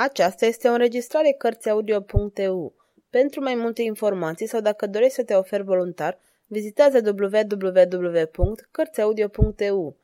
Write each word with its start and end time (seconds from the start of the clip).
Aceasta 0.00 0.46
este 0.46 0.68
o 0.68 0.72
înregistrare 0.72 1.32
Cărțiaudio.eu. 1.32 2.74
Pentru 3.10 3.40
mai 3.40 3.54
multe 3.54 3.82
informații 3.82 4.46
sau 4.46 4.60
dacă 4.60 4.86
dorești 4.86 5.14
să 5.14 5.24
te 5.24 5.34
oferi 5.34 5.62
voluntar, 5.62 6.18
vizitează 6.46 7.00
www.cărțiaudio.eu. 7.04 9.96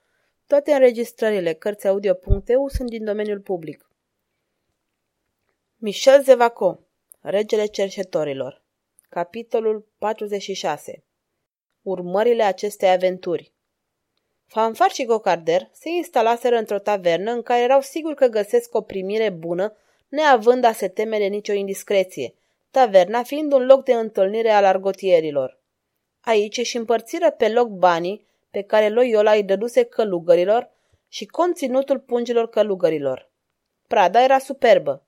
Toate 0.47 0.73
înregistrările 0.73 1.53
Cărțiaudio.eu 1.53 2.69
sunt 2.69 2.89
din 2.89 3.05
domeniul 3.05 3.41
public. 3.41 3.91
Michel 5.77 6.23
Zevaco, 6.23 6.81
Regele 7.21 7.67
Cerșetorilor 7.67 8.63
Capitolul 9.09 9.89
46 9.99 11.05
Urmările 11.83 12.43
acestei 12.43 12.91
aventuri 12.91 13.53
Fanfar 14.47 14.91
și 14.91 15.05
Gocarder 15.05 15.69
se 15.73 15.89
instalaseră 15.89 16.57
într-o 16.57 16.79
tavernă 16.79 17.31
în 17.31 17.43
care 17.43 17.63
erau 17.63 17.81
siguri 17.81 18.15
că 18.15 18.27
găsesc 18.27 18.75
o 18.75 18.81
primire 18.81 19.31
bună, 19.31 19.77
neavând 20.15 20.65
a 20.65 20.73
se 20.73 20.89
teme 20.89 21.19
de 21.19 21.25
nicio 21.25 21.53
indiscreție, 21.53 22.35
taverna 22.71 23.23
fiind 23.23 23.53
un 23.53 23.67
loc 23.67 23.85
de 23.85 23.93
întâlnire 23.93 24.51
al 24.51 24.65
argotierilor. 24.65 25.61
Aici 26.21 26.57
își 26.57 26.77
împărțiră 26.77 27.31
pe 27.31 27.49
loc 27.49 27.69
banii 27.69 28.27
pe 28.51 28.63
care 28.63 28.89
Loyola 28.89 29.33
îi 29.33 29.43
dăduse 29.43 29.83
călugărilor 29.83 30.71
și 31.09 31.27
conținutul 31.27 31.99
pungilor 31.99 32.49
călugărilor. 32.49 33.31
Prada 33.87 34.23
era 34.23 34.39
superbă. 34.39 35.07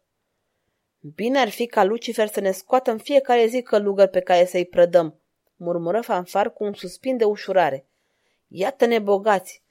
Bine 1.15 1.39
ar 1.39 1.49
fi 1.49 1.67
ca 1.67 1.85
Lucifer 1.85 2.27
să 2.27 2.41
ne 2.41 2.51
scoată 2.51 2.91
în 2.91 2.99
fiecare 2.99 3.47
zi 3.47 3.63
călugări 3.63 4.11
pe 4.11 4.21
care 4.21 4.45
să-i 4.45 4.67
prădăm, 4.67 5.21
murmură 5.57 6.01
fanfar 6.01 6.53
cu 6.53 6.65
un 6.65 6.73
suspin 6.73 7.17
de 7.17 7.25
ușurare. 7.25 7.87
Iată-ne 8.49 8.99
bogați! 8.99 9.63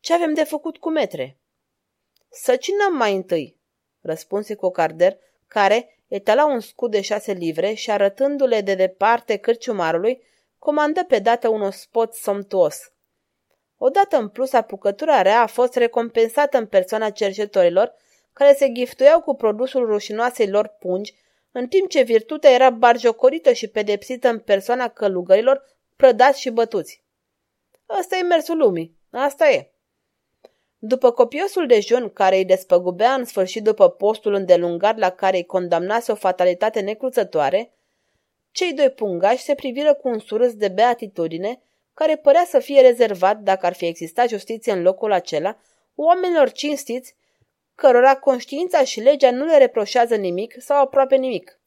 Ce 0.00 0.14
avem 0.14 0.34
de 0.34 0.44
făcut 0.44 0.76
cu 0.76 0.90
metre? 0.90 1.36
Să 2.28 2.56
cinăm 2.56 2.96
mai 2.96 3.14
întâi, 3.14 3.60
răspunse 4.02 4.54
Cocarder, 4.54 5.18
care 5.48 5.98
etala 6.08 6.46
un 6.46 6.60
scut 6.60 6.90
de 6.90 7.00
șase 7.00 7.32
livre 7.32 7.72
și 7.72 7.90
arătându-le 7.90 8.60
de 8.60 8.74
departe 8.74 9.36
cârciumarului, 9.36 10.22
comandă 10.58 11.04
pe 11.04 11.18
dată 11.18 11.48
un 11.48 11.60
ospot 11.60 12.14
somtuos. 12.14 12.92
Odată 13.76 14.16
în 14.16 14.28
plus, 14.28 14.52
apucătura 14.52 15.22
rea 15.22 15.40
a 15.40 15.46
fost 15.46 15.74
recompensată 15.74 16.58
în 16.58 16.66
persoana 16.66 17.10
cercetorilor, 17.10 17.94
care 18.32 18.54
se 18.54 18.72
giftuiau 18.72 19.20
cu 19.20 19.34
produsul 19.34 19.86
rușinoasei 19.86 20.48
lor 20.48 20.76
pungi, 20.78 21.14
în 21.52 21.68
timp 21.68 21.88
ce 21.88 22.02
virtutea 22.02 22.50
era 22.50 22.70
barjocorită 22.70 23.52
și 23.52 23.68
pedepsită 23.68 24.28
în 24.28 24.38
persoana 24.38 24.88
călugărilor 24.88 25.64
prădați 25.96 26.40
și 26.40 26.50
bătuți. 26.50 27.02
Asta 27.86 28.16
e 28.16 28.22
mersul 28.22 28.56
lumii. 28.56 28.96
Asta 29.10 29.50
e. 29.50 29.71
După 30.84 31.10
copiosul 31.10 31.66
dejun 31.66 32.10
care 32.10 32.36
îi 32.36 32.44
despăgubea 32.44 33.12
în 33.12 33.24
sfârșit 33.24 33.62
după 33.62 33.88
postul 33.88 34.34
îndelungat 34.34 34.98
la 34.98 35.10
care 35.10 35.36
îi 35.36 35.44
condamnase 35.44 36.12
o 36.12 36.14
fatalitate 36.14 36.80
necruțătoare, 36.80 37.72
cei 38.50 38.72
doi 38.72 38.90
pungași 38.90 39.42
se 39.42 39.54
priviră 39.54 39.94
cu 39.94 40.08
un 40.08 40.18
surâs 40.18 40.54
de 40.54 40.68
beatitudine 40.68 41.62
care 41.94 42.16
părea 42.16 42.44
să 42.44 42.58
fie 42.58 42.80
rezervat, 42.80 43.38
dacă 43.38 43.66
ar 43.66 43.72
fi 43.72 43.86
existat 43.86 44.28
justiție 44.28 44.72
în 44.72 44.82
locul 44.82 45.12
acela, 45.12 45.56
oamenilor 45.94 46.52
cinstiți, 46.52 47.14
cărora 47.74 48.16
conștiința 48.16 48.84
și 48.84 49.00
legea 49.00 49.30
nu 49.30 49.44
le 49.44 49.58
reproșează 49.58 50.14
nimic 50.14 50.54
sau 50.58 50.80
aproape 50.80 51.16
nimic. 51.16 51.60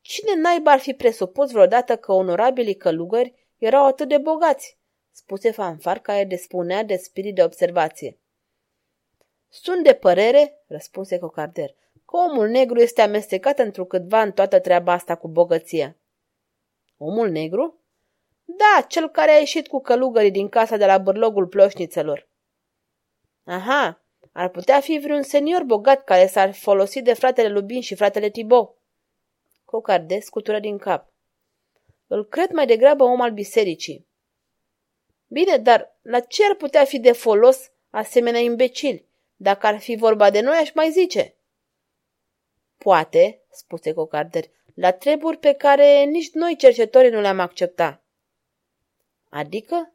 Cine 0.00 0.34
naiba 0.34 0.70
ar 0.70 0.78
fi 0.78 0.92
presupus 0.92 1.50
vreodată 1.50 1.96
că 1.96 2.12
onorabilii 2.12 2.76
călugări 2.76 3.34
erau 3.58 3.86
atât 3.86 4.08
de 4.08 4.18
bogați? 4.18 4.78
Spuse 5.14 5.50
fanfar 5.50 5.98
care 5.98 6.24
despunea 6.24 6.82
de 6.82 6.96
spirit 6.96 7.34
de 7.34 7.42
observație. 7.42 8.18
Sunt 9.48 9.84
de 9.84 9.94
părere, 9.94 10.62
răspunse 10.66 11.18
Cocarder, 11.18 11.74
că 12.06 12.16
omul 12.16 12.48
negru 12.48 12.80
este 12.80 13.00
amestecat 13.00 13.58
întrucâtva 13.58 14.22
în 14.22 14.32
toată 14.32 14.60
treaba 14.60 14.92
asta 14.92 15.16
cu 15.16 15.28
bogăția. 15.28 15.96
Omul 16.96 17.30
negru? 17.30 17.78
Da, 18.44 18.86
cel 18.88 19.08
care 19.08 19.30
a 19.30 19.38
ieșit 19.38 19.68
cu 19.68 19.80
călugării 19.80 20.30
din 20.30 20.48
casa 20.48 20.76
de 20.76 20.86
la 20.86 20.98
bârlogul 20.98 21.46
ploșnițelor. 21.46 22.28
Aha, 23.44 24.02
ar 24.32 24.48
putea 24.48 24.80
fi 24.80 24.98
vreun 24.98 25.22
senior 25.22 25.62
bogat 25.62 26.04
care 26.04 26.26
s-ar 26.26 26.52
folosi 26.52 27.02
de 27.02 27.12
fratele 27.12 27.48
Lubin 27.48 27.80
și 27.80 27.94
fratele 27.94 28.30
Tibo. 28.30 28.76
Cocarde 29.64 30.20
scutură 30.20 30.58
din 30.58 30.78
cap. 30.78 31.12
Îl 32.06 32.24
cred 32.24 32.50
mai 32.50 32.66
degrabă 32.66 33.04
om 33.04 33.20
al 33.20 33.30
bisericii. 33.30 34.12
Bine, 35.34 35.56
dar 35.56 35.96
la 36.02 36.20
ce 36.20 36.44
ar 36.44 36.54
putea 36.54 36.84
fi 36.84 36.98
de 36.98 37.12
folos 37.12 37.70
asemenea 37.90 38.40
imbecili? 38.40 39.08
Dacă 39.36 39.66
ar 39.66 39.78
fi 39.78 39.96
vorba 39.96 40.30
de 40.30 40.40
noi, 40.40 40.56
aș 40.56 40.72
mai 40.72 40.90
zice. 40.90 41.36
Poate, 42.76 43.42
spuse 43.50 43.92
Cocarder, 43.92 44.44
la 44.74 44.92
treburi 44.92 45.36
pe 45.38 45.52
care 45.52 46.04
nici 46.04 46.32
noi 46.32 46.56
cercetorii 46.56 47.10
nu 47.10 47.20
le-am 47.20 47.38
accepta. 47.38 48.02
Adică? 49.28 49.94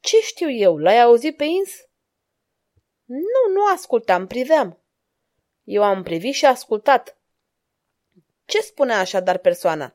Ce 0.00 0.20
știu 0.20 0.50
eu? 0.50 0.76
L-ai 0.78 1.00
auzit 1.00 1.36
pe 1.36 1.44
ins? 1.44 1.86
Nu, 3.04 3.52
nu 3.52 3.66
ascultam, 3.66 4.26
priveam. 4.26 4.78
Eu 5.64 5.82
am 5.82 6.02
privit 6.02 6.34
și 6.34 6.46
ascultat. 6.46 7.18
Ce 8.44 8.60
spune 8.60 8.94
așadar 8.94 9.38
persoana? 9.38 9.94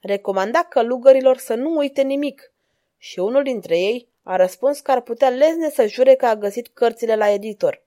Recomanda 0.00 0.64
călugărilor 0.64 1.36
să 1.36 1.54
nu 1.54 1.76
uite 1.76 2.02
nimic, 2.02 2.52
și 2.98 3.18
unul 3.18 3.42
dintre 3.42 3.78
ei 3.78 4.08
a 4.22 4.36
răspuns 4.36 4.80
că 4.80 4.90
ar 4.90 5.00
putea 5.00 5.28
lezne 5.28 5.70
să 5.70 5.86
jure 5.86 6.14
că 6.14 6.26
a 6.26 6.36
găsit 6.36 6.68
cărțile 6.68 7.16
la 7.16 7.30
editor. 7.30 7.82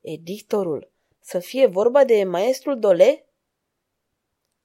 Editorul? 0.00 0.90
Să 1.20 1.38
fie 1.38 1.66
vorba 1.66 2.04
de 2.04 2.24
maestrul 2.24 2.78
Dole? 2.78 3.24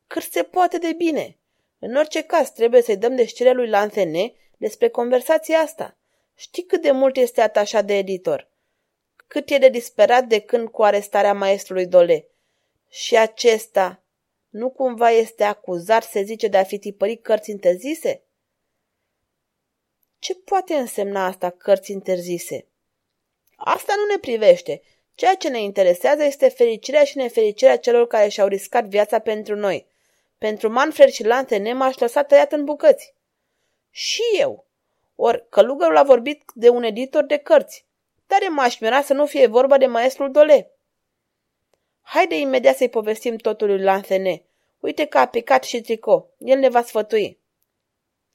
Cât 0.08 0.24
se 0.24 0.44
poate 0.44 0.78
de 0.78 0.94
bine. 0.94 1.38
În 1.80 1.96
orice 1.96 2.22
caz, 2.22 2.50
trebuie 2.50 2.81
să-i 2.81 2.97
dăm 2.97 3.16
de 3.16 3.25
știre 3.25 3.52
lui 3.52 3.69
Lanthene 3.69 4.34
despre 4.58 4.90
conversația 4.90 5.59
asta. 5.59 5.97
Știi 6.35 6.64
cât 6.64 6.81
de 6.81 6.91
mult 6.91 7.18
este 7.18 7.41
atașat 7.41 7.85
de 7.85 7.97
editor? 7.97 8.50
Cât 9.28 9.50
e 9.50 9.58
de 9.58 9.70
disperat 9.70 10.25
de 10.25 10.40
când 10.40 10.68
cu 10.70 10.84
arestarea 10.84 11.34
maestrului 11.34 11.85
Dole? 11.85 12.28
Și 12.90 13.18
acesta 13.18 14.03
nu 14.50 14.70
cumva 14.70 15.09
este 15.09 15.44
acuzat, 15.44 16.03
se 16.03 16.24
zice, 16.24 16.47
de 16.47 16.58
a 16.58 16.64
fi 16.64 16.80
tipărit 16.80 17.24
cărți 17.24 17.52
interzise? 17.52 18.24
Ce 20.23 20.35
poate 20.35 20.73
însemna 20.73 21.25
asta 21.25 21.50
cărți 21.50 21.91
interzise? 21.91 22.67
Asta 23.56 23.94
nu 23.97 24.06
ne 24.06 24.19
privește. 24.19 24.81
Ceea 25.16 25.35
ce 25.35 25.50
ne 25.50 25.61
interesează 25.61 26.23
este 26.23 26.50
fericirea 26.50 27.03
și 27.03 27.17
nefericirea 27.17 27.78
celor 27.78 28.07
care 28.07 28.28
și-au 28.28 28.47
riscat 28.47 28.85
viața 28.85 29.19
pentru 29.19 29.56
noi. 29.56 29.88
Pentru 30.38 30.69
Manfred 30.69 31.09
și 31.09 31.23
Lantene 31.23 31.73
m-aș 31.73 31.97
lăsa 31.97 32.23
tăiat 32.23 32.51
în 32.51 32.63
bucăți. 32.63 33.13
Și 33.89 34.22
eu. 34.39 34.66
Ori 35.16 35.45
călugărul 35.50 35.97
a 35.97 36.03
vorbit 36.03 36.44
de 36.53 36.69
un 36.69 36.84
editor 36.84 37.23
de 37.23 37.38
cărți. 37.38 37.85
Dar 38.28 38.40
m-aș 38.50 38.79
mira 38.79 39.01
să 39.01 39.13
nu 39.13 39.25
fie 39.25 39.47
vorba 39.47 39.78
de 39.78 39.85
maestrul 39.85 40.31
Dole. 40.31 40.72
Haide 42.01 42.40
imediat 42.40 42.75
să-i 42.75 42.90
povestim 42.90 43.35
totul 43.35 43.67
lui 43.67 43.81
Lanthene. 43.81 44.44
Uite 44.79 45.05
că 45.05 45.17
a 45.17 45.28
picat 45.28 45.63
și 45.63 45.81
trico. 45.81 46.29
El 46.38 46.59
ne 46.59 46.69
va 46.69 46.84
sfătui. 46.84 47.40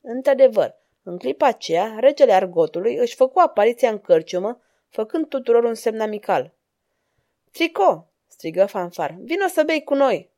Într-adevăr, 0.01 0.77
în 1.09 1.19
clipa 1.19 1.47
aceea, 1.47 1.97
regele 1.99 2.33
argotului 2.33 2.97
își 2.97 3.15
făcu 3.15 3.39
apariția 3.39 3.91
în 3.91 3.99
cărciumă, 3.99 4.61
făcând 4.89 5.29
tuturor 5.29 5.65
un 5.65 5.75
semn 5.75 6.01
amical. 6.01 6.55
Trico!" 7.53 8.13
strigă 8.27 8.67
fanfar. 8.67 9.17
Vino 9.19 9.47
să 9.47 9.63
bei 9.63 9.83
cu 9.83 9.95
noi!" 9.95 10.31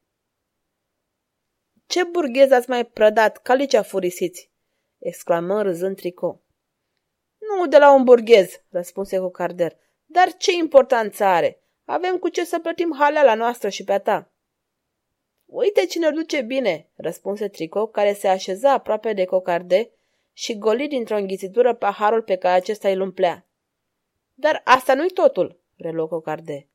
Ce 1.87 2.05
burghez 2.05 2.51
ați 2.51 2.69
mai 2.69 2.85
prădat, 2.85 3.37
calicea 3.37 3.83
furisiți!" 3.83 4.51
exclamă 4.99 5.63
râzând 5.63 5.97
Trico. 5.97 6.41
Nu 7.39 7.67
de 7.67 7.79
la 7.79 7.93
un 7.93 8.05
burghez, 8.05 8.63
răspunse 8.69 9.19
Cocarder. 9.19 9.77
Dar 10.07 10.37
ce 10.37 10.53
importanță 10.53 11.25
are? 11.25 11.63
Avem 11.85 12.17
cu 12.19 12.29
ce 12.29 12.45
să 12.45 12.59
plătim 12.59 12.97
la 13.25 13.35
noastră 13.35 13.69
și 13.69 13.85
pe 13.85 13.93
a 13.93 13.99
ta. 13.99 14.33
Uite 15.47 15.87
cine 15.87 16.11
duce 16.11 16.41
bine, 16.41 16.91
răspunse 16.95 17.49
Trico, 17.49 17.87
care 17.87 18.13
se 18.13 18.29
așeza 18.29 18.73
aproape 18.73 19.13
de 19.13 19.25
Cocarde 19.25 19.91
și 20.41 20.59
goli 20.59 20.89
dintr-o 20.89 21.17
înghițitură 21.17 21.75
paharul 21.75 22.23
pe 22.23 22.37
care 22.37 22.55
acesta 22.55 22.89
îl 22.89 23.01
umplea. 23.01 23.47
Dar 24.35 24.61
asta 24.65 24.95
nu-i 24.95 25.11
totul, 25.11 25.61
reluă 25.77 26.07
Cocarde. 26.07 26.69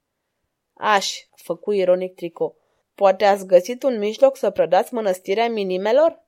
Aș, 0.74 1.16
făcu 1.36 1.72
ironic 1.72 2.16
Trico, 2.16 2.56
poate 2.96 3.26
ați 3.26 3.46
găsit 3.46 3.84
un 3.84 3.98
mijloc 3.98 4.38
să 4.38 4.50
prădați 4.50 4.94
mănăstirea 4.94 5.50
minimelor? 5.50 6.24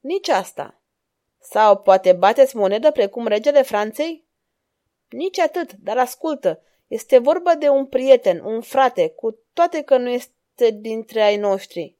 Nici 0.00 0.28
asta. 0.28 0.80
Sau 1.38 1.78
poate 1.78 2.12
bateți 2.12 2.56
monedă 2.56 2.90
precum 2.90 3.26
regele 3.26 3.62
Franței? 3.62 4.26
Nici 5.08 5.38
atât, 5.38 5.72
dar 5.72 5.98
ascultă, 5.98 6.62
este 6.86 7.18
vorba 7.18 7.54
de 7.54 7.68
un 7.68 7.86
prieten, 7.86 8.40
un 8.40 8.60
frate, 8.60 9.08
cu 9.08 9.38
toate 9.52 9.82
că 9.82 9.96
nu 9.96 10.08
este 10.08 10.70
dintre 10.70 11.20
ai 11.20 11.36
noștri. 11.36 11.96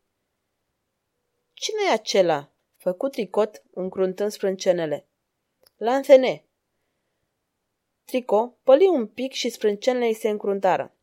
Cine 1.53 1.81
e 1.89 1.93
acela? 1.93 2.51
Făcut 2.87 3.13
tricot 3.13 3.63
încruntând 3.75 4.31
sprâncenele. 4.31 5.07
Lanthene. 5.77 6.45
Trico 8.05 8.57
păli 8.63 8.87
un 8.87 9.07
pic 9.07 9.33
și 9.33 9.49
sprâncenele 9.49 10.07
îi 10.07 10.15
se 10.15 10.29
încruntară. 10.29 10.95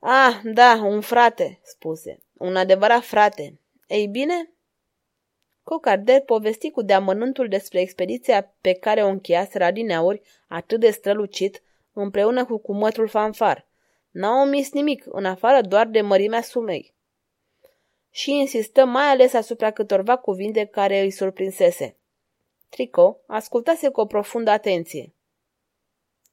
Ah, 0.00 0.40
da, 0.44 0.80
un 0.82 1.00
frate, 1.00 1.60
spuse. 1.62 2.18
Un 2.38 2.56
adevărat 2.56 3.04
frate. 3.04 3.60
Ei 3.86 4.06
bine? 4.06 4.52
Cocarder 5.62 6.20
povesti 6.20 6.70
cu 6.70 6.82
deamănântul 6.82 7.48
despre 7.48 7.80
expediția 7.80 8.54
pe 8.60 8.72
care 8.72 9.02
o 9.02 9.08
încheiaseră 9.08 9.64
adineauri 9.64 10.20
atât 10.46 10.80
de 10.80 10.90
strălucit, 10.90 11.62
împreună 11.92 12.44
cu 12.44 12.58
cumătrul 12.58 13.08
fanfar. 13.08 13.66
N-au 14.10 14.42
omis 14.42 14.72
nimic, 14.72 15.04
în 15.06 15.24
afară 15.24 15.60
doar 15.60 15.86
de 15.86 16.00
mărimea 16.00 16.42
sumei. 16.42 16.94
Și 18.10 18.30
insistă 18.30 18.84
mai 18.84 19.04
ales 19.04 19.32
asupra 19.32 19.70
câtorva 19.70 20.16
cuvinte 20.16 20.64
care 20.64 21.00
îi 21.00 21.10
surprinsese. 21.10 21.96
Trico 22.68 23.20
ascultase 23.26 23.88
cu 23.88 24.00
o 24.00 24.06
profundă 24.06 24.50
atenție. 24.50 25.12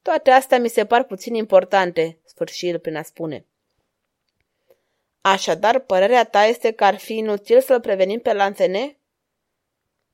Toate 0.01 0.31
astea 0.31 0.59
mi 0.59 0.67
se 0.67 0.85
par 0.85 1.03
puțin 1.03 1.33
importante, 1.33 2.17
sfârși 2.23 2.67
el 2.67 2.79
prin 2.79 2.95
a 2.95 3.01
spune. 3.01 3.45
Așadar, 5.21 5.79
părerea 5.79 6.23
ta 6.23 6.45
este 6.45 6.71
că 6.71 6.85
ar 6.85 6.97
fi 6.97 7.13
inutil 7.13 7.61
să-l 7.61 7.81
prevenim 7.81 8.19
pe 8.19 8.33
Lanțene? 8.33 8.97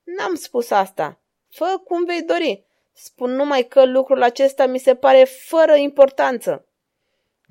N-am 0.04 0.36
spus 0.36 0.70
asta. 0.70 1.20
Fă 1.50 1.82
cum 1.86 2.06
vei 2.06 2.22
dori. 2.22 2.64
Spun 2.94 3.32
numai 3.32 3.64
că 3.64 3.86
lucrul 3.86 4.24
acesta 4.24 4.66
mi 4.66 4.80
se 4.80 4.96
pare 4.96 5.24
fără 5.24 5.76
importanță. 5.76 6.66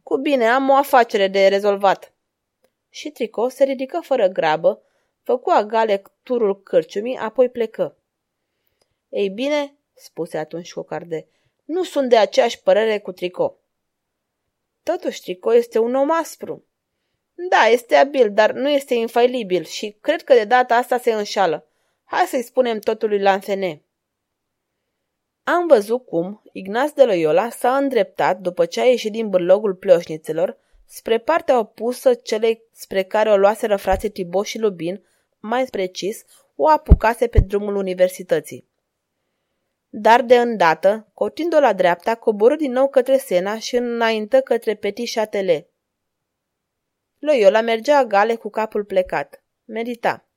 Cu 0.02 0.16
bine, 0.16 0.48
am 0.48 0.68
o 0.68 0.74
afacere 0.74 1.28
de 1.28 1.48
rezolvat. 1.48 2.12
Și 2.90 3.10
Trico 3.10 3.48
se 3.48 3.64
ridică 3.64 4.00
fără 4.02 4.28
grabă, 4.28 4.82
făcu 5.22 5.50
agale 5.50 6.02
turul 6.22 6.62
cârciumii, 6.62 7.16
apoi 7.16 7.48
plecă. 7.48 7.96
Ei 9.08 9.28
bine, 9.28 9.74
spuse 9.94 10.38
atunci 10.38 10.72
Cocarde, 10.72 11.26
nu 11.64 11.84
sunt 11.84 12.08
de 12.08 12.16
aceeași 12.16 12.62
părere 12.62 12.98
cu 12.98 13.12
Trico. 13.12 13.58
Totuși, 14.82 15.20
Trico 15.20 15.54
este 15.54 15.78
un 15.78 15.94
om 15.94 16.10
aspru. 16.10 16.64
Da, 17.48 17.66
este 17.66 17.94
abil, 17.94 18.32
dar 18.32 18.52
nu 18.52 18.68
este 18.68 18.94
infailibil 18.94 19.64
și 19.64 19.96
cred 20.00 20.22
că 20.22 20.34
de 20.34 20.44
data 20.44 20.74
asta 20.74 20.98
se 20.98 21.12
înșală. 21.12 21.66
Hai 22.04 22.26
să-i 22.26 22.42
spunem 22.42 22.78
totul 22.78 23.08
lui 23.08 23.20
Lanfene. 23.20 23.82
Am 25.42 25.66
văzut 25.66 26.06
cum 26.06 26.42
Ignaz 26.52 26.92
de 26.92 27.04
Loyola 27.04 27.50
s-a 27.50 27.76
îndreptat 27.76 28.38
după 28.38 28.66
ce 28.66 28.80
a 28.80 28.84
ieșit 28.84 29.12
din 29.12 29.28
bârlogul 29.28 29.74
plioșnițelor 29.74 30.58
spre 30.92 31.18
partea 31.18 31.58
opusă 31.58 32.14
celei 32.14 32.62
spre 32.72 33.02
care 33.02 33.30
o 33.30 33.36
luaseră 33.36 33.76
frații 33.76 34.10
Tibo 34.10 34.42
și 34.42 34.58
Lubin, 34.58 35.04
mai 35.38 35.64
precis, 35.64 36.24
o 36.54 36.68
apucase 36.68 37.26
pe 37.26 37.38
drumul 37.38 37.76
universității. 37.76 38.68
Dar 39.88 40.22
de 40.22 40.36
îndată, 40.36 41.10
cotind-o 41.14 41.60
la 41.60 41.72
dreapta, 41.72 42.14
coborâ 42.14 42.56
din 42.56 42.72
nou 42.72 42.88
către 42.88 43.16
Sena 43.16 43.58
și 43.58 43.76
înaintă 43.76 44.40
către 44.40 44.74
Petit 44.74 45.12
Châtelet. 45.12 45.68
Loyola 47.18 47.60
mergea 47.60 48.04
gale 48.04 48.34
cu 48.34 48.50
capul 48.50 48.84
plecat. 48.84 49.42
Medita. 49.64 50.28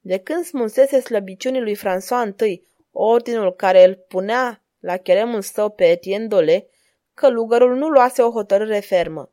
De 0.00 0.18
când 0.18 0.44
smunsese 0.44 1.00
slăbiciunii 1.00 1.60
lui 1.60 1.76
François 1.76 2.46
I, 2.46 2.62
ordinul 2.90 3.54
care 3.54 3.84
îl 3.84 3.94
punea 4.08 4.64
la 4.78 4.96
cheremul 4.96 5.42
său 5.42 5.70
pe 5.70 5.84
Etienne 5.84 6.26
Dole, 6.26 6.66
călugărul 7.14 7.76
nu 7.76 7.88
luase 7.88 8.22
o 8.22 8.30
hotărâre 8.30 8.80
fermă. 8.80 9.32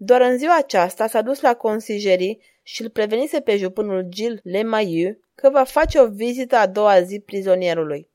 Doar 0.00 0.20
în 0.20 0.38
ziua 0.38 0.56
aceasta 0.56 1.06
s-a 1.06 1.22
dus 1.22 1.40
la 1.40 1.54
consigerii 1.54 2.42
și 2.62 2.82
îl 2.82 2.90
prevenise 2.90 3.40
pe 3.40 3.56
jupânul 3.56 4.06
Gilles 4.08 4.40
Lemaiu 4.42 5.18
că 5.34 5.50
va 5.50 5.64
face 5.64 6.00
o 6.00 6.06
vizită 6.06 6.56
a 6.56 6.66
doua 6.66 7.00
zi 7.00 7.20
prizonierului. 7.20 8.08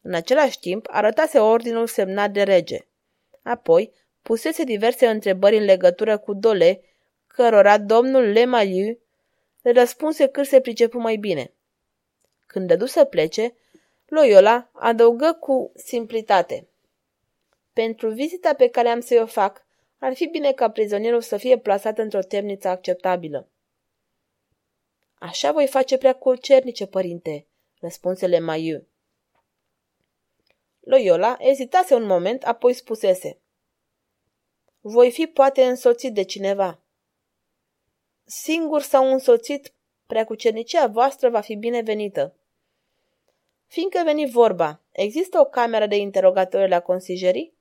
În 0.00 0.14
același 0.14 0.58
timp, 0.58 0.86
arătase 0.90 1.38
ordinul 1.38 1.86
semnat 1.86 2.30
de 2.30 2.42
rege. 2.42 2.78
Apoi, 3.42 3.92
pusese 4.22 4.64
diverse 4.64 5.06
întrebări 5.06 5.56
în 5.56 5.64
legătură 5.64 6.18
cu 6.18 6.34
Dole, 6.34 6.80
cărora 7.26 7.78
domnul 7.78 8.22
Lemaiu 8.22 8.98
le 9.62 9.72
răspunse 9.72 10.26
cât 10.26 10.46
se 10.46 10.60
pricepu 10.60 10.98
mai 10.98 11.16
bine. 11.16 11.52
Când 12.46 12.66
dădu 12.68 12.86
să 12.86 13.04
plece, 13.04 13.54
Loyola 14.06 14.70
adăugă 14.72 15.36
cu 15.40 15.72
simplitate. 15.74 16.66
Pentru 17.72 18.10
vizita 18.10 18.54
pe 18.54 18.68
care 18.68 18.88
am 18.88 19.00
să 19.00 19.18
o 19.22 19.26
fac, 19.26 19.66
ar 20.02 20.14
fi 20.14 20.26
bine 20.26 20.52
ca 20.52 20.70
prizonierul 20.70 21.20
să 21.20 21.36
fie 21.36 21.58
plasat 21.58 21.98
într-o 21.98 22.22
temniță 22.22 22.68
acceptabilă. 22.68 23.48
Așa 25.14 25.52
voi 25.52 25.66
face 25.66 25.98
prea 25.98 26.12
curcernice, 26.12 26.86
părinte, 26.86 27.46
răspunse 27.80 28.26
Lemaiu. 28.26 28.86
Loyola 30.80 31.36
ezitase 31.40 31.94
un 31.94 32.06
moment, 32.06 32.42
apoi 32.42 32.72
spusese. 32.72 33.40
Voi 34.80 35.10
fi 35.10 35.26
poate 35.26 35.64
însoțit 35.64 36.14
de 36.14 36.22
cineva. 36.22 36.80
Singur 38.24 38.80
sau 38.80 39.12
însoțit, 39.12 39.72
preacucernicia 40.06 40.86
voastră 40.86 41.30
va 41.30 41.40
fi 41.40 41.54
binevenită. 41.54 42.36
Fiindcă 43.66 44.02
veni 44.04 44.30
vorba, 44.30 44.80
există 44.92 45.40
o 45.40 45.44
cameră 45.44 45.86
de 45.86 45.96
interogatoriu 45.96 46.68
la 46.68 46.80
consigerii? 46.80 47.51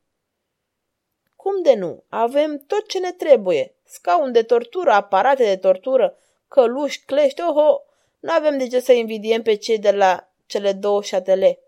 Cum 1.41 1.61
de 1.61 1.75
nu? 1.75 2.03
Avem 2.07 2.57
tot 2.57 2.87
ce 2.87 2.99
ne 2.99 3.11
trebuie. 3.11 3.75
Scaun 3.83 4.31
de 4.31 4.43
tortură, 4.43 4.91
aparate 4.91 5.43
de 5.43 5.57
tortură, 5.57 6.17
căluși, 6.47 7.05
clești, 7.05 7.41
oho, 7.41 7.81
nu 8.19 8.31
avem 8.31 8.57
de 8.57 8.67
ce 8.67 8.79
să 8.79 8.91
invidiem 8.91 9.41
pe 9.41 9.55
cei 9.55 9.79
de 9.79 9.91
la 9.91 10.29
cele 10.45 10.73
două 10.73 11.01
șatele. 11.01 11.59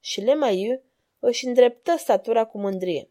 Și 0.00 0.20
Lemaiu 0.20 0.82
își 1.18 1.46
îndreptă 1.46 1.96
statura 1.96 2.44
cu 2.44 2.58
mândrie. 2.58 3.10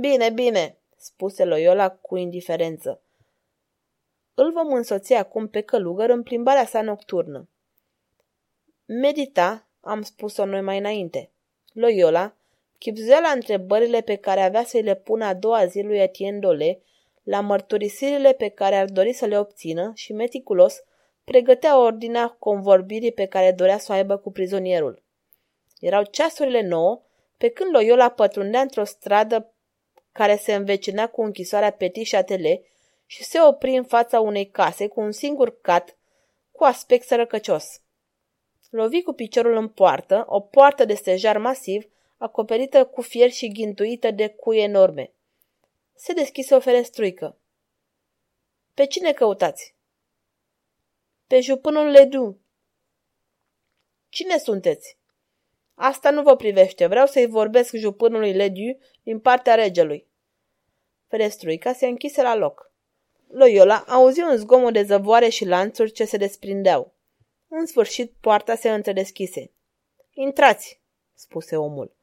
Bine, 0.00 0.30
bine, 0.30 0.78
spuse 0.96 1.44
Loyola 1.44 1.90
cu 1.90 2.16
indiferență. 2.16 3.02
Îl 4.34 4.52
vom 4.52 4.72
însoți 4.72 5.12
acum 5.12 5.48
pe 5.48 5.60
călugăr 5.60 6.10
în 6.10 6.22
plimbarea 6.22 6.66
sa 6.66 6.82
nocturnă. 6.82 7.48
Medita, 8.84 9.68
am 9.80 10.02
spus-o 10.02 10.44
noi 10.44 10.60
mai 10.60 10.78
înainte. 10.78 11.30
Loyola 11.72 12.36
chipzuia 12.84 13.20
la 13.20 13.28
întrebările 13.28 14.00
pe 14.00 14.16
care 14.16 14.40
avea 14.40 14.64
să-i 14.64 14.82
le 14.82 14.94
pună 14.94 15.24
a 15.24 15.34
doua 15.34 15.66
zi 15.66 15.82
lui 15.82 15.98
Etienne 15.98 16.38
Dole, 16.38 16.82
la 17.22 17.40
mărturisirile 17.40 18.32
pe 18.32 18.48
care 18.48 18.76
ar 18.76 18.88
dori 18.88 19.12
să 19.12 19.26
le 19.26 19.38
obțină 19.38 19.92
și, 19.94 20.12
meticulos, 20.12 20.82
pregătea 21.24 21.80
ordinea 21.80 22.28
convorbirii 22.28 23.12
pe 23.12 23.26
care 23.26 23.52
dorea 23.52 23.78
să 23.78 23.92
o 23.92 23.94
aibă 23.94 24.16
cu 24.16 24.32
prizonierul. 24.32 25.02
Erau 25.80 26.04
ceasurile 26.04 26.62
nouă, 26.62 27.02
pe 27.38 27.48
când 27.48 27.74
Loyola 27.74 28.08
pătrundea 28.08 28.60
într-o 28.60 28.84
stradă 28.84 29.54
care 30.12 30.36
se 30.36 30.54
învecinea 30.54 31.06
cu 31.06 31.22
închisoarea 31.22 31.70
Petit 31.70 32.08
Châtelet 32.08 32.64
și 33.06 33.24
se 33.24 33.38
opri 33.40 33.76
în 33.76 33.84
fața 33.84 34.20
unei 34.20 34.50
case 34.50 34.86
cu 34.86 35.00
un 35.00 35.12
singur 35.12 35.60
cat 35.60 35.96
cu 36.52 36.64
aspect 36.64 37.06
sărăcăcios. 37.06 37.64
Lovi 38.70 39.02
cu 39.02 39.12
piciorul 39.12 39.56
în 39.56 39.68
poartă, 39.68 40.24
o 40.28 40.40
poartă 40.40 40.84
de 40.84 40.94
stejar 40.94 41.38
masiv, 41.38 41.88
acoperită 42.16 42.86
cu 42.86 43.02
fier 43.02 43.30
și 43.30 43.52
ghintuită 43.52 44.10
de 44.10 44.28
cui 44.28 44.58
enorme. 44.58 45.12
Se 45.94 46.12
deschise 46.12 46.54
o 46.54 46.60
ferestruică. 46.60 47.38
Pe 48.74 48.86
cine 48.86 49.12
căutați? 49.12 49.74
Pe 51.26 51.40
jupânul 51.40 51.86
Ledu. 51.86 52.38
Cine 54.08 54.38
sunteți? 54.38 54.98
Asta 55.74 56.10
nu 56.10 56.22
vă 56.22 56.36
privește. 56.36 56.86
Vreau 56.86 57.06
să-i 57.06 57.26
vorbesc 57.26 57.74
jupânului 57.74 58.32
Ledu 58.32 58.78
din 59.02 59.20
partea 59.20 59.54
regelui. 59.54 60.06
Ferestruica 61.08 61.72
se 61.72 61.86
închise 61.86 62.22
la 62.22 62.34
loc. 62.34 62.72
Loyola 63.28 63.84
auzi 63.88 64.20
un 64.20 64.36
zgomot 64.36 64.72
de 64.72 64.82
zăvoare 64.82 65.28
și 65.28 65.44
lanțuri 65.44 65.92
ce 65.92 66.04
se 66.04 66.16
desprindeau. 66.16 66.94
În 67.48 67.66
sfârșit, 67.66 68.12
poarta 68.20 68.54
se 68.54 68.70
întredeschise. 68.70 69.50
Intrați, 70.10 70.80
spuse 71.14 71.56
omul. 71.56 71.96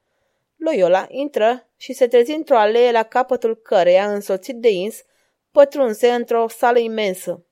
Loyola 0.63 1.05
intră 1.09 1.69
și 1.77 1.93
se 1.93 2.07
trezi 2.07 2.31
într-o 2.31 2.57
alee 2.57 2.91
la 2.91 3.03
capătul 3.03 3.55
căreia, 3.55 4.13
însoțit 4.13 4.55
de 4.55 4.69
ins, 4.69 5.03
pătrunse 5.51 6.11
într-o 6.11 6.47
sală 6.47 6.79
imensă. 6.79 7.45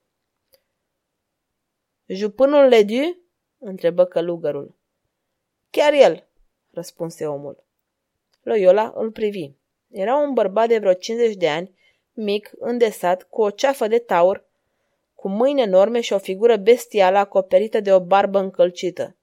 Jupânul 2.05 2.67
Lediu? 2.67 3.17
întrebă 3.57 4.05
călugărul. 4.05 4.75
Chiar 5.69 5.93
el, 5.93 6.27
răspunse 6.71 7.27
omul. 7.27 7.63
Loyola 8.41 8.93
îl 8.95 9.11
privi. 9.11 9.51
Era 9.87 10.15
un 10.15 10.33
bărbat 10.33 10.67
de 10.67 10.77
vreo 10.77 10.93
50 10.93 11.35
de 11.35 11.49
ani, 11.49 11.75
mic, 12.13 12.51
îndesat, 12.59 13.23
cu 13.23 13.41
o 13.41 13.49
ceafă 13.49 13.87
de 13.87 13.99
taur, 13.99 14.45
cu 15.13 15.29
mâini 15.29 15.61
enorme 15.61 16.01
și 16.01 16.13
o 16.13 16.17
figură 16.17 16.57
bestială 16.57 17.17
acoperită 17.17 17.79
de 17.79 17.93
o 17.93 17.99
barbă 17.99 18.39
încălcită. 18.39 19.18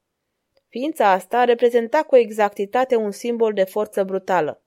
Ființa 0.78 1.10
asta 1.10 1.44
reprezenta 1.44 2.02
cu 2.02 2.16
exactitate 2.16 2.96
un 2.96 3.10
simbol 3.10 3.52
de 3.52 3.64
forță 3.64 4.04
brutală. 4.04 4.62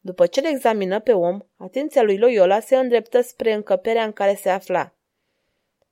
După 0.00 0.26
ce 0.26 0.40
le 0.40 0.48
examină 0.48 1.00
pe 1.00 1.12
om, 1.12 1.40
atenția 1.56 2.02
lui 2.02 2.18
Loyola 2.18 2.60
se 2.60 2.76
îndreptă 2.76 3.20
spre 3.20 3.52
încăperea 3.52 4.04
în 4.04 4.12
care 4.12 4.34
se 4.34 4.48
afla. 4.48 4.92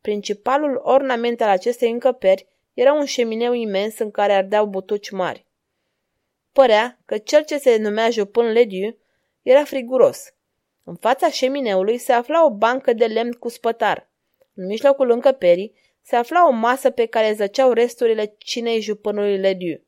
Principalul 0.00 0.80
ornament 0.85 1.40
al 1.40 1.49
acestei 1.49 1.90
încăperi 1.90 2.47
era 2.75 2.92
un 2.92 3.04
șemineu 3.04 3.52
imens 3.52 3.99
în 3.99 4.11
care 4.11 4.33
ardeau 4.33 4.66
butuci 4.66 5.11
mari. 5.11 5.47
Părea 6.52 6.99
că 7.04 7.18
cel 7.18 7.45
ce 7.45 7.59
se 7.59 7.76
numea 7.76 8.11
Jupân 8.11 8.52
Lediu 8.52 8.97
era 9.42 9.64
friguros. 9.64 10.35
În 10.85 10.95
fața 10.95 11.30
șemineului 11.30 11.99
se 11.99 12.12
afla 12.12 12.45
o 12.45 12.50
bancă 12.50 12.92
de 12.92 13.07
lemn 13.07 13.33
cu 13.33 13.49
spătar. 13.49 14.09
În 14.54 14.66
mijlocul 14.66 15.11
încăperii 15.11 15.75
se 16.09 16.17
afla 16.17 16.49
o 16.49 16.50
masă 16.50 16.91
pe 16.91 17.07
care 17.07 17.33
zăceau 17.33 17.73
resturile 17.73 18.35
cinei 18.38 18.81
jupânului 18.81 19.38
Lediu. 19.38 19.83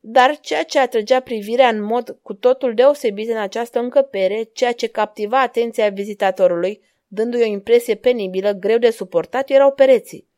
Dar 0.00 0.40
ceea 0.40 0.64
ce 0.64 0.78
atrăgea 0.78 1.20
privirea 1.20 1.68
în 1.68 1.82
mod 1.82 2.18
cu 2.22 2.34
totul 2.34 2.74
deosebit 2.74 3.28
în 3.28 3.36
această 3.36 3.78
încăpere, 3.78 4.42
ceea 4.42 4.72
ce 4.72 4.86
captiva 4.86 5.40
atenția 5.40 5.88
vizitatorului, 5.90 6.80
dându-i 7.06 7.42
o 7.42 7.44
impresie 7.44 7.94
penibilă, 7.94 8.52
greu 8.52 8.78
de 8.78 8.90
suportat, 8.90 9.50
erau 9.50 9.72
pereții. 9.72 10.28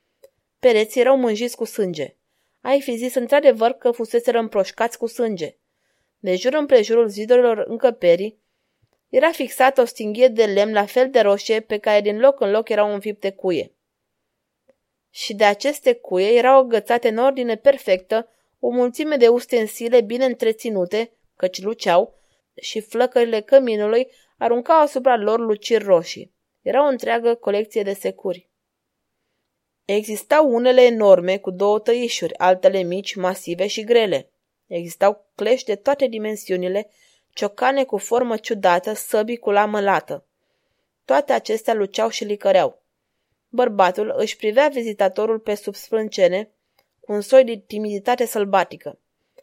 Pereții 0.58 1.00
erau 1.00 1.16
mânjiți 1.16 1.56
cu 1.56 1.64
sânge. 1.64 2.16
Ai 2.60 2.80
fi 2.80 2.96
zis 2.96 3.14
într-adevăr 3.14 3.70
că 3.72 3.90
fuseseră 3.90 4.38
împroșcați 4.38 4.98
cu 4.98 5.06
sânge. 5.06 5.56
De 6.18 6.36
jur 6.36 6.54
împrejurul 6.54 7.08
zidurilor 7.08 7.64
încăperii 7.68 8.38
era 9.08 9.30
fixată 9.30 9.80
o 9.80 9.84
stinghie 9.84 10.28
de 10.28 10.44
lemn 10.44 10.72
la 10.72 10.84
fel 10.84 11.10
de 11.10 11.20
roșie 11.20 11.60
pe 11.60 11.78
care 11.78 12.00
din 12.00 12.18
loc 12.18 12.40
în 12.40 12.50
loc 12.50 12.68
erau 12.68 12.92
înfipte 12.92 13.30
cuie. 13.30 13.70
Și 15.16 15.34
de 15.34 15.44
aceste 15.44 15.94
cuie 15.94 16.32
erau 16.32 16.58
agățate 16.58 17.08
în 17.08 17.16
ordine 17.16 17.56
perfectă 17.56 18.28
o 18.60 18.68
mulțime 18.68 19.16
de 19.16 19.28
ustensile 19.28 20.00
bine 20.00 20.24
întreținute, 20.24 21.12
căci 21.36 21.62
luceau, 21.62 22.14
și 22.54 22.80
flăcările 22.80 23.40
căminului 23.40 24.10
aruncau 24.38 24.80
asupra 24.80 25.16
lor 25.16 25.38
luciri 25.38 25.84
roșii. 25.84 26.32
Era 26.62 26.84
o 26.84 26.88
întreagă 26.88 27.34
colecție 27.34 27.82
de 27.82 27.92
securi. 27.92 28.48
Existau 29.84 30.54
unele 30.54 30.82
enorme 30.82 31.38
cu 31.38 31.50
două 31.50 31.78
tăișuri, 31.78 32.38
altele 32.38 32.82
mici, 32.82 33.14
masive 33.14 33.66
și 33.66 33.84
grele. 33.84 34.30
Existau 34.66 35.26
clești 35.34 35.66
de 35.66 35.76
toate 35.76 36.06
dimensiunile, 36.06 36.90
ciocane 37.32 37.84
cu 37.84 37.96
formă 37.96 38.36
ciudată, 38.36 38.92
săbii 38.92 39.36
cu 39.36 39.50
lamă 39.50 39.80
lată. 39.80 40.26
Toate 41.04 41.32
acestea 41.32 41.74
luceau 41.74 42.08
și 42.08 42.24
licăreau. 42.24 42.84
Bărbatul 43.56 44.14
își 44.16 44.36
privea 44.36 44.68
vizitatorul 44.68 45.38
pe 45.38 45.54
sub 45.54 45.74
sprâncene, 45.74 46.50
cu 47.00 47.12
un 47.12 47.20
soi 47.20 47.44
de 47.44 47.56
timiditate 47.56 48.26
sălbatică. 48.26 48.98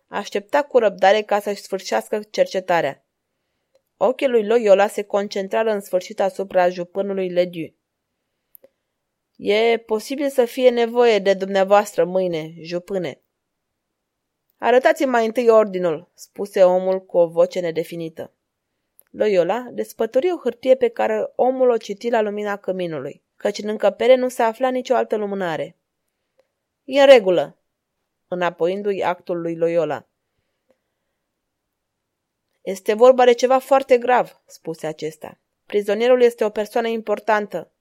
Aștepta 0.08 0.64
cu 0.64 0.78
răbdare 0.78 1.22
ca 1.22 1.40
să-și 1.40 1.62
sfârșească 1.62 2.20
cercetarea. 2.30 3.06
Ochii 3.98 4.28
lui 4.28 4.46
Loyola 4.46 4.88
se 4.88 5.02
concentrară 5.02 5.72
în 5.72 5.82
sfârșit 5.82 6.20
asupra 6.20 6.70
jupânului 6.70 7.30
Lediu. 7.30 7.74
E 9.36 9.78
posibil 9.78 10.30
să 10.30 10.46
fie 10.46 10.70
nevoie 10.70 11.20
de 11.20 11.34
dumneavoastră 11.34 12.06
mâine, 12.06 12.54
jupâne. 12.62 13.22
Arătați-mi 14.58 15.12
mai 15.12 15.26
întâi 15.26 15.50
ordinul, 15.50 16.12
spuse 16.14 16.64
omul 16.64 17.06
cu 17.06 17.18
o 17.18 17.28
voce 17.28 17.60
nedefinită. 17.60 18.32
Loyola 19.10 19.68
despături 19.72 20.32
o 20.32 20.38
hârtie 20.38 20.76
pe 20.76 20.88
care 20.88 21.32
omul 21.36 21.70
o 21.70 21.78
citi 21.78 22.10
la 22.10 22.22
lumina 22.22 22.58
căminului, 22.58 23.23
căci 23.44 23.58
în 23.58 23.70
încăpere 23.70 24.16
nu 24.16 24.30
se 24.30 24.42
afla 24.42 24.70
nicio 24.70 24.96
altă 24.96 25.16
lumânare. 25.16 25.78
E 26.84 27.00
în 27.00 27.06
regulă, 27.06 27.58
înapoiindu-i 28.28 29.04
actul 29.04 29.42
lui 29.42 29.56
Loyola. 29.56 30.08
Este 32.62 32.94
vorba 32.94 33.26
de 33.26 33.34
ceva 33.34 33.60
foarte 33.60 33.98
grav, 33.98 34.42
spuse 34.46 34.88
acesta. 34.88 35.40
Prizonierul 35.66 36.22
este 36.22 36.46
o 36.46 36.50
persoană 36.50 36.88
importantă. 36.88 37.72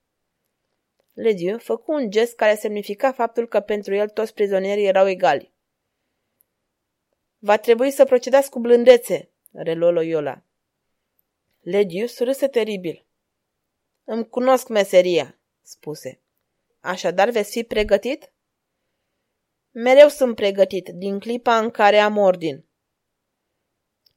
Lediu 1.12 1.58
făcu 1.58 1.92
un 1.92 2.10
gest 2.10 2.34
care 2.34 2.54
semnifica 2.54 3.12
faptul 3.12 3.48
că 3.48 3.60
pentru 3.60 3.94
el 3.94 4.08
toți 4.08 4.34
prizonierii 4.34 4.86
erau 4.86 5.08
egali. 5.08 5.52
Va 7.38 7.56
trebui 7.56 7.90
să 7.90 8.04
procedați 8.04 8.50
cu 8.50 8.58
blândețe, 8.58 9.30
reluă 9.52 9.90
Loyola. 9.90 10.42
Lediu 11.60 12.06
surâse 12.06 12.48
teribil. 12.48 13.06
Îmi 14.04 14.28
cunosc 14.28 14.68
meseria, 14.68 15.36
spuse. 15.62 16.20
Așadar 16.80 17.30
veți 17.30 17.50
fi 17.50 17.64
pregătit? 17.64 18.32
Mereu 19.70 20.08
sunt 20.08 20.34
pregătit, 20.34 20.88
din 20.88 21.18
clipa 21.18 21.58
în 21.58 21.70
care 21.70 21.98
am 21.98 22.16
ordin. 22.16 22.64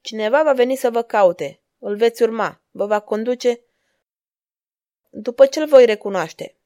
Cineva 0.00 0.42
va 0.42 0.52
veni 0.52 0.76
să 0.76 0.90
vă 0.90 1.02
caute. 1.02 1.60
Îl 1.78 1.96
veți 1.96 2.22
urma. 2.22 2.62
Vă 2.70 2.86
va 2.86 3.00
conduce 3.00 3.60
după 5.10 5.46
ce 5.46 5.60
îl 5.60 5.66
voi 5.66 5.84
recunoaște. 5.84 6.56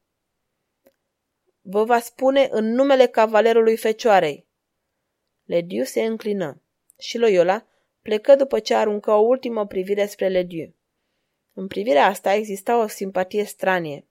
Vă 1.61 1.85
va 1.85 2.01
spune 2.01 2.49
în 2.51 2.65
numele 2.65 3.07
cavalerului 3.07 3.77
Fecioarei. 3.77 4.47
Lediu 5.45 5.85
se 5.85 6.05
înclină 6.05 6.63
și 6.99 7.19
Loyola 7.19 7.67
plecă 8.03 8.35
după 8.35 8.61
ce 8.61 8.75
aruncă 8.75 9.11
o 9.11 9.21
ultimă 9.21 9.67
privire 9.67 10.07
spre 10.07 10.29
Lediu. 10.29 10.75
În 11.53 11.67
privirea 11.67 12.07
asta 12.07 12.33
exista 12.33 12.79
o 12.79 12.87
simpatie 12.87 13.45
stranie. 13.45 14.10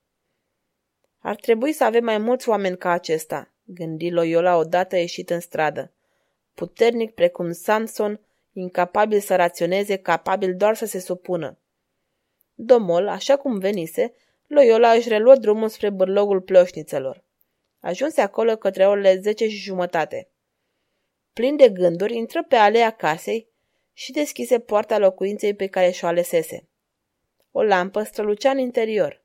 Ar 1.20 1.36
trebui 1.36 1.72
să 1.72 1.84
avem 1.84 2.04
mai 2.04 2.18
mulți 2.18 2.50
oameni 2.50 2.78
ca 2.78 2.92
acesta, 2.92 3.52
gândi 3.64 4.12
Loyola 4.12 4.56
odată 4.56 4.96
ieșit 4.96 5.30
în 5.30 5.40
stradă. 5.40 5.92
Puternic 6.54 7.14
precum 7.14 7.52
Samson, 7.52 8.20
incapabil 8.54 9.20
să 9.20 9.36
raționeze, 9.36 9.96
capabil 9.96 10.56
doar 10.56 10.76
să 10.76 10.86
se 10.86 11.00
supună. 11.00 11.58
Domol, 12.54 13.08
așa 13.08 13.38
cum 13.38 13.58
venise, 13.58 14.14
Loyola 14.48 14.92
își 14.92 15.10
reluă 15.10 15.36
drumul 15.36 15.70
spre 15.70 15.90
bârlogul 15.90 16.42
ploșnițelor. 16.42 17.24
Ajunse 17.80 18.22
acolo 18.22 18.56
către 18.56 18.88
orele 18.88 19.20
zece 19.20 19.48
și 19.48 19.58
jumătate. 19.58 20.30
Plin 21.34 21.56
de 21.56 21.70
gânduri, 21.70 22.16
intră 22.16 22.44
pe 22.44 22.56
alea 22.56 22.90
casei 22.90 23.48
și 23.94 24.12
deschise 24.12 24.60
poarta 24.60 24.98
locuinței 24.98 25.54
pe 25.54 25.68
care 25.68 25.90
și-o 25.90 26.08
alesese. 26.08 26.68
O 27.52 27.64
lampă 27.64 28.04
strălucea 28.04 28.50
în 28.50 28.58
interior. 28.58 29.24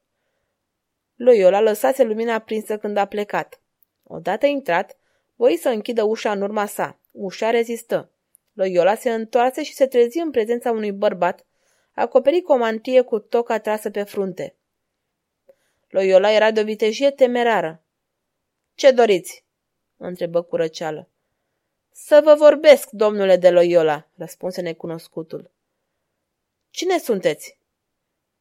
Loyola 1.15 1.61
lăsase 1.61 2.03
lumina 2.03 2.39
prinsă 2.39 2.79
când 2.79 2.97
a 2.97 3.05
plecat. 3.05 3.61
Odată 4.03 4.47
intrat, 4.47 4.97
voi 5.35 5.57
să 5.57 5.69
închidă 5.69 6.03
ușa 6.03 6.33
în 6.33 6.43
urma 6.43 6.67
sa. 6.67 6.99
Ușa 7.11 7.51
rezistă. 7.51 8.11
Loyola 8.53 8.95
se 8.95 9.13
întoarse 9.13 9.63
și 9.63 9.75
se 9.75 9.87
trezi 9.87 10.19
în 10.19 10.31
prezența 10.31 10.71
unui 10.71 10.93
bărbat, 10.93 11.47
acoperit 11.93 12.45
cu 12.45 12.53
o 12.53 12.57
mantie 12.57 13.01
cu 13.01 13.19
toca 13.19 13.59
trasă 13.59 13.91
pe 13.91 14.03
frunte. 14.03 14.55
Loyola 15.89 16.31
era 16.31 16.51
de 16.51 16.61
o 16.61 16.65
vitejie 16.65 17.11
temerară. 17.11 17.83
Ce 18.75 18.91
doriți?" 18.91 19.45
întrebă 19.97 20.43
cu 20.43 20.57
răceală. 20.57 21.09
Să 21.91 22.21
vă 22.25 22.35
vorbesc, 22.35 22.91
domnule 22.91 23.37
de 23.37 23.51
Loyola, 23.51 24.07
răspunse 24.15 24.61
necunoscutul. 24.61 25.51
Cine 26.71 26.99
sunteți? 26.99 27.59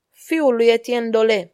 Fiul 0.10 0.56
lui 0.56 0.68
Etienne 0.68 1.10
Dole, 1.10 1.54